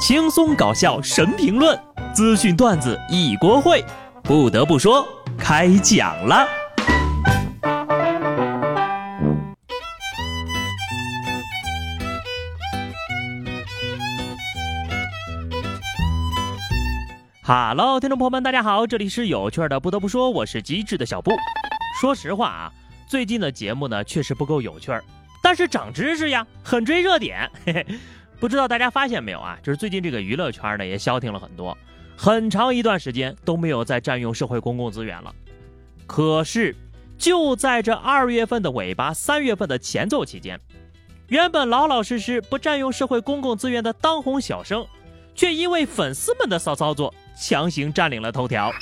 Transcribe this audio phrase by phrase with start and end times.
[0.00, 1.78] 轻松搞笑神评论，
[2.14, 3.84] 资讯段子一锅烩。
[4.22, 6.48] 不得不说，开讲了。
[17.42, 19.78] 哈喽，听众朋友们，大家好，这里是有趣的。
[19.78, 21.32] 不得不说，我是机智的小布。
[22.00, 22.72] 说实话啊，
[23.06, 25.04] 最近的节目呢，确实不够有趣儿，
[25.42, 27.50] 但是长知识呀，很追热点。
[27.66, 27.86] 嘿嘿。
[28.40, 29.58] 不知道大家发现没有啊？
[29.62, 31.76] 就是最近这个娱乐圈呢也消停了很多，
[32.16, 35.32] 很长一段时间都没有再占用社会公共资源了。
[36.06, 36.74] 可是
[37.18, 40.58] 就在这二月份的尾巴、三月份的前奏期间，
[41.28, 44.86] 原本老老实实不占用社会公共资源的当红小生，
[45.34, 48.72] 却因为粉丝们的骚操作，强行占领了头条。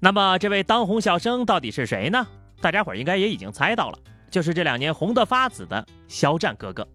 [0.00, 2.26] 那么这位当红小生到底是谁呢？
[2.60, 3.98] 大家伙应该也已经猜到了。
[4.32, 6.88] 就是这两年红得发紫的肖战哥哥，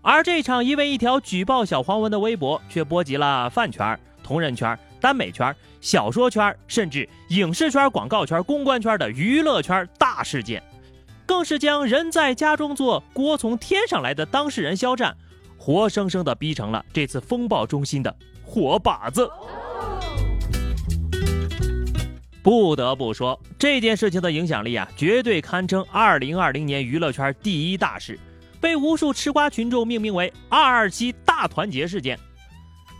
[0.00, 10.62] 而这场因为一条举报小黄文的微博，却波及了饭圈、同人圈、耽美圈、小说圈，甚至影视圈、广告圈、公关圈的娱乐圈大事件，
[11.26, 15.14] 更是将人在家中坐，锅从天上来的当事人肖战，
[15.58, 19.28] 活生生的逼成了这次风暴中心的活靶子。
[22.42, 28.18] 不得不说，这件事情的影响力啊，绝对堪称二零二零年娱乐圈第一大事，
[28.60, 32.18] 被无数吃瓜群众命名为“二二七大团结事件”。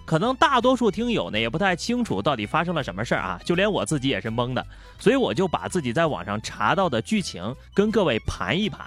[0.04, 4.66] 可能大多数听友呢也不太清楚到底发生了什么事儿啊，就连我自己也是懵的，
[4.98, 8.86] 所以我就把自己在网上查到的剧情跟各位盘一盘。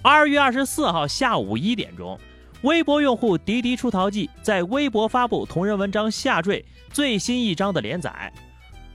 [0.00, 2.18] 二月二十四号下午一点钟，
[2.62, 8.32] 微博用户滴滴出逃记在微博发布同人文章下坠最新一章的连载。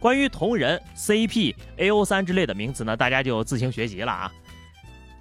[0.04, 4.30] 关于同人 CP、AO 三之类的名词呢，大家就自行学习了啊。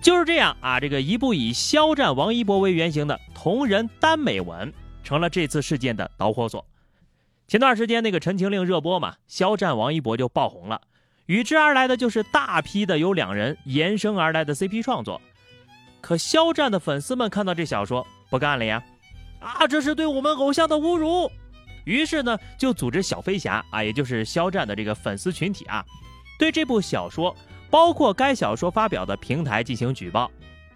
[0.01, 4.73] 就是这样啊，这个一部以肖战、王一博为原型的同人耽美文，
[5.05, 6.67] 成了这次事件的导火索。
[7.47, 10.81] 前段时间那个《陈情令》热播嘛，肖战、王一博就爆红了，
[11.27, 15.23] 与之而来的就是大批的由两人延伸而来的 CP 创作。
[16.01, 18.83] 可肖战的粉丝们看到这小说，不干了呀！
[19.39, 21.31] 啊，这是对我们偶像的侮辱！
[21.85, 25.85] 于是呢，就组织小飞侠啊，也就是肖战的这个粉丝群体啊，
[26.39, 27.37] 对这部小说，
[27.71, 30.31] 包括该小说发表的平台进行举报。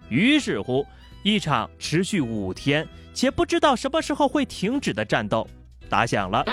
[0.09, 0.85] 于是乎，
[1.23, 5.47] 一场持续五天且不知道什么时候会停止的战斗
[5.89, 6.45] 打响了。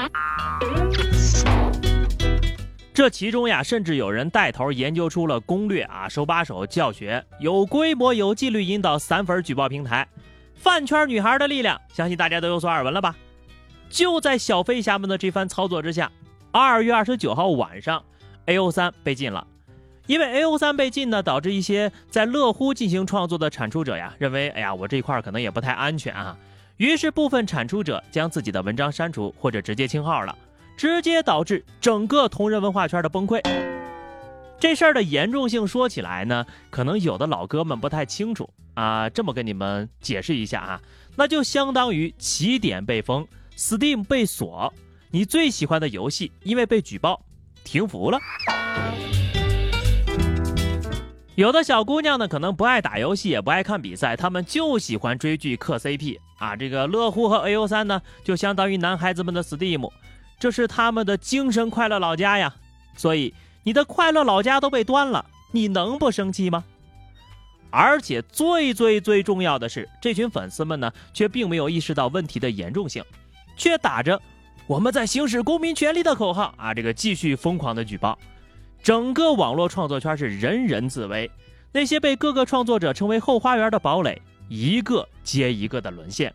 [2.93, 10.07] 这其中呀，甚至有人带头研究出了攻略啊，手把手教学，有规模、有纪律引导散粉举报平台。
[10.55, 13.15] 饭圈女孩的力量，相信大家都有所耳闻了吧？
[13.95, 16.11] 就在小飞侠们的这番操作之下，
[16.51, 18.03] 二月二十九号晚上
[18.47, 19.47] ，A O 三被禁了。
[20.09, 26.37] 因为 A O 三被禁呢，导致一些在乐乎进行创作的产出者呀，认为，哎呀，我这一块可能也不太安全啊。
[26.77, 30.37] 于是部分产出者将自己的文章删除或者直接清号了，
[30.77, 33.41] 直接导致整个同人文化圈的崩溃。
[34.59, 39.09] 这事儿的严重性说起来呢，可能有的老哥们不太清楚啊。
[39.09, 40.81] 这么跟你们解释一下啊，
[41.15, 43.25] 那就相当于起点被封。
[43.57, 44.73] Steam 被锁，
[45.11, 47.25] 你最喜欢的游戏因为被举报
[47.63, 48.19] 停服了。
[51.37, 56.55] 有的小姑娘呢，可能不爱打游戏，也不爱看比赛，她们就喜欢追剧磕 CP 啊。
[56.57, 59.91] 这个乐乎和 AO 三呢，就相当于男孩子们的 Steam，
[60.39, 62.55] 这是他们的精神快乐老家呀。
[62.97, 63.35] 所以
[63.65, 66.65] 你的快乐老家都被端了，你能不生气吗？
[67.71, 73.03] 而且最最最重要的是，这群粉丝们呢，却并没有意识到问题的严重性。
[73.57, 74.21] 却打着
[74.67, 78.19] “我们在行使公民权利”的口号啊，这个继续疯狂的举报，
[78.83, 81.31] 整个网络创作圈是人人自危。
[81.73, 86.33] 那些被各个创作者称为后花园的堡垒，一个接一个的沦陷，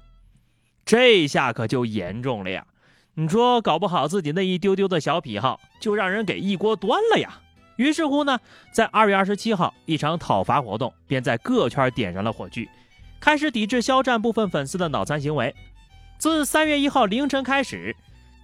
[0.84, 2.66] 这下可就严重了呀！
[3.14, 7.40] 你说搞不好自己那一丢丢的小癖好，就让人给一锅端了呀！
[7.78, 8.38] 于是乎呢，
[8.74, 12.68] 在二月二十七号，一场讨伐活动便在各圈点燃了火炬，
[13.22, 15.56] 开始抵制肖战部分粉丝的脑残行为。
[16.20, 17.96] 自三月一号凌晨开始，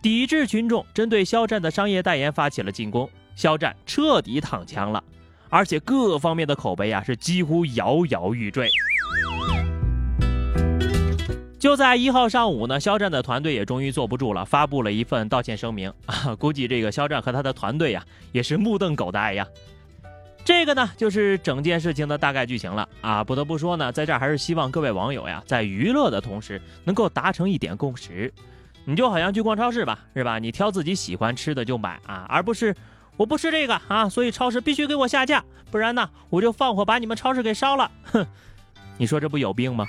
[0.02, 5.04] 抵制群众针对肖战的商业代言发起了进攻，肖战彻底躺枪了，
[5.50, 8.70] 而且各方面的口碑啊是几乎摇摇欲坠。
[11.60, 18.02] 就在一号上午呢，肖战的团队也终于坐不住了，发布了一份道歉声明啊，估计这个肖战和他的团队呀
[18.32, 19.46] 也是目瞪口呆呀。
[20.46, 23.24] 这个呢，就是整件事情的大概剧情了啊！
[23.24, 28.32] 不得不说呢，在这儿还是希望各位网友呀，在娱乐的同时能够达成一点共识。
[28.86, 30.38] 你就好像去逛超市吧，是吧？
[30.38, 32.76] 你挑自己喜欢吃的就买啊，而不是
[33.18, 37.90] 我不吃这个啊，所以超市必须给我下架，不然呢，我就放火把你们超市给烧了。
[38.04, 38.24] 哼，
[39.00, 39.88] 你说这不有病吗？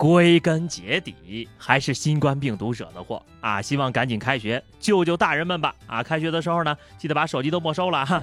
[0.00, 3.60] 归根结底还是新冠病毒惹的祸啊！
[3.60, 5.74] 希望赶紧开学，救救大人们吧！
[5.86, 8.22] 啊，开学的时候呢，记得把手机都没收了哈。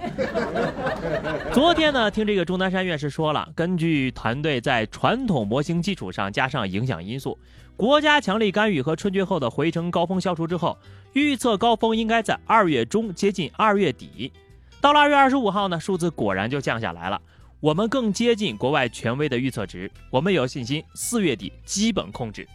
[1.53, 7.37] 昨天呢，听这个钟南山院士说了，根据团队在传统模型基础上加上影响因素，
[7.75, 10.75] 国家强力干预和春节后的回程高峰消除之后，
[11.13, 14.33] 预测高峰应该在二月中接近二月底。
[14.81, 17.21] 到了二月二十五号呢，数字果然就降下来了。
[17.59, 22.47] 我们更接近国外权威的预测值，我们有信心四月底基本控制。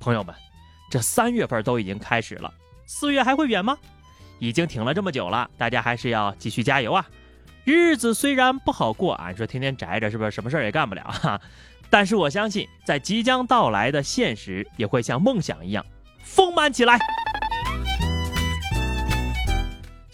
[0.00, 0.34] 朋友们，
[0.90, 2.52] 这三月份都已经开始了，
[2.84, 3.78] 四月还会远吗？
[4.40, 7.06] 已经挺了这么久了，大家还是要继续加油啊！
[7.64, 11.40] 日子虽然不好过，俺说天天宅着是不是什么事儿也干不了哈？
[11.88, 15.86] 但是我相信，在即将到来的现实也会像梦想一样
[16.24, 16.98] 丰满起来。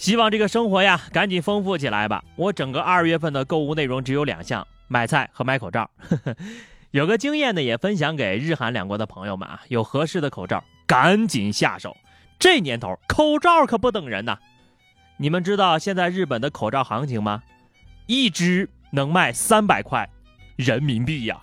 [0.04, 2.22] 希望这个生活呀，赶紧丰富起来吧！
[2.36, 5.88] 我整个二月份的购物内容只有两项：买菜和买口罩。
[6.92, 11.96] 有个经验呢，也分享给日韩两国的朋友们啊，有合适的口罩赶紧下手。
[12.38, 14.36] 这年头口罩可不等人呐！
[15.16, 17.42] 你们知道现在日本的口罩行情吗？
[18.04, 20.06] 一只能卖三百块
[20.56, 21.38] 人民币呀！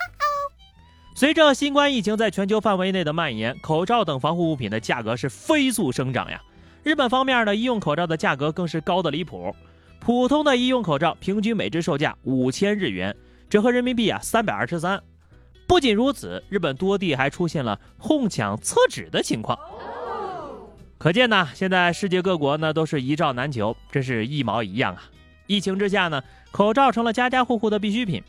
[1.16, 6.40] 随着新冠疫情在全球范围内的蔓延，口罩等防护物品的价格是飞速生长呀。
[6.84, 9.56] 日本方面的医用口罩的价格更是高的离谱，
[10.00, 13.16] 普通的医用口罩平均每只售价五千日元，
[13.48, 15.00] 折合人民币啊三百二十三。
[15.68, 19.58] 不仅如此，日本多地还出现了哄抢厕纸的情况。
[20.98, 25.04] 可见呢，现在世界各国呢都是一罩难求，真是一毛一样啊！
[25.46, 28.24] 疫情之下呢，口罩成了家家户户的必需品。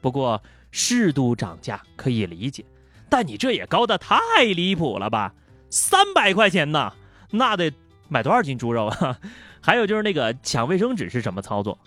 [0.00, 2.64] 不过适度涨价可以理解，
[3.08, 5.34] 但你这也高的太离谱了吧？
[5.70, 6.92] 三百块钱呢，
[7.32, 7.72] 那得。
[8.08, 9.18] 买多少斤猪肉啊？
[9.60, 11.78] 还有就是那个抢卫生纸是什么操作？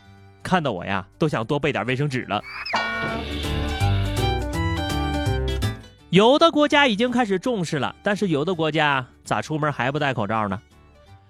[0.42, 2.42] 看得我呀都想多备点卫生纸了。
[6.10, 10.60] 有的国家已经开始重视了，但是有的国家咋出门还不戴口罩呢？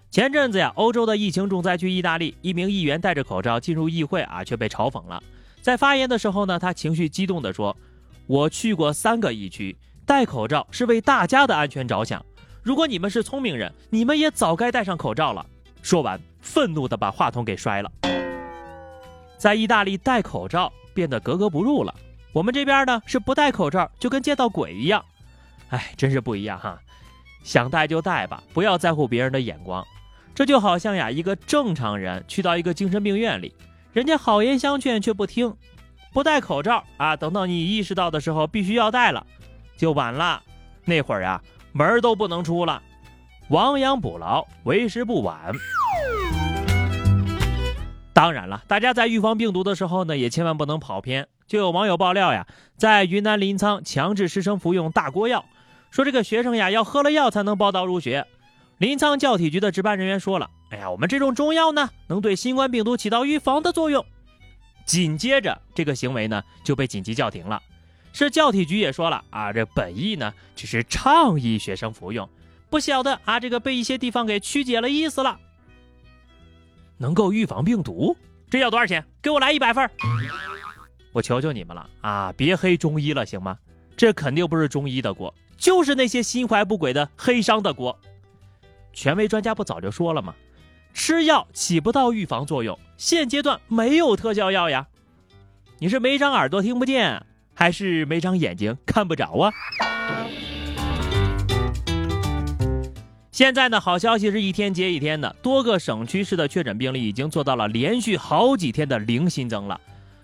[0.09, 5.21] 前阵子呀，欧洲的疫情重灾区意大利，一名议员戴着口罩进入议会啊，却被嘲讽了。
[5.61, 7.75] 在发言的时候呢，他情绪激动地说
[8.25, 12.25] ：“我去过三个疫区，戴口罩是为大家的安全着想。”
[12.61, 15.45] 如果你们是聪明人，你们也早该戴上口罩了。
[15.81, 17.91] 说完，愤怒地把话筒给摔了。
[19.37, 21.95] 在意大利戴口罩变得格格不入了，
[22.33, 25.03] 我们这边呢是不戴口罩就跟见到鬼一样。
[25.69, 26.77] 哎，真是不一样哈！
[27.43, 29.85] 想戴就戴吧，不要在乎别人的眼光。
[30.35, 33.55] 这就好像呀，一个正常人去到一个精神病院里，
[33.93, 35.55] 人家好言相劝却不听，
[36.11, 39.25] 不戴口罩啊，等到你意识到的时候必须要戴了，
[39.77, 40.43] 就晚了。
[40.83, 41.41] 那会儿呀。
[41.71, 42.81] 门都不能出了，
[43.49, 45.53] 亡羊补牢，为时不晚。
[48.13, 51.27] 当然了，大家在预防病毒的时候呢，也千万不能跑偏。
[51.47, 52.45] 就有网友爆料呀，
[52.77, 55.45] 在云南临沧强制师生服用大锅药，
[55.89, 58.27] 说这个学生呀要喝了药才能报到入学。
[58.77, 64.05] 临沧教体局的值班人员说了：“哎呀，我们这种中药呢，能对新冠病毒起到预防的作用。”
[64.85, 67.61] 紧接着，这个行为呢就被紧急叫停了。
[68.11, 72.27] 是教体局也说了啊，这本意呢只是倡议学生服用，
[72.69, 75.39] 不晓得啊这个被一些地方给曲解了意思了。
[76.97, 78.15] 能够预防病毒，
[78.49, 79.05] 这要多少钱？
[79.21, 79.89] 给我来一百份
[81.11, 83.57] 我求求你们了啊，别黑中医了行吗？
[83.95, 87.97] 这肯定不是中医的锅，就是那些心怀不轨的黑商的锅。
[88.91, 90.35] 权威专家不早就说了吗？
[90.93, 94.87] 吃药起不到预防作用，现阶段没有特效药呀。
[95.77, 97.25] 你是没长耳朵听不见？
[97.59, 99.53] 还是没长眼睛看不着啊！
[103.33, 109.77] 现在呢，好消息是一天接一天的，多个省区市的确诊病例已经做到了连续好几天的零新增了，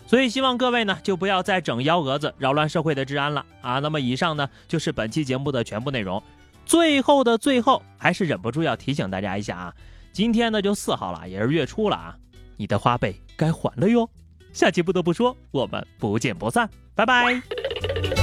[0.08, 3.80] 所以希望各位呢就不要再整幺蛾子，扰乱社会的治安了啊！
[3.80, 6.24] 那么以上呢就是本期节目的全部内容，
[6.66, 9.74] 最后的最后还是忍不住要提醒大家一下啊，
[10.14, 12.16] 今天呢就四号了，也是月初了啊，
[12.56, 14.10] 你的花呗该还了哟。
[14.56, 18.15] 下期不得不说，我们不见不散，拜拜。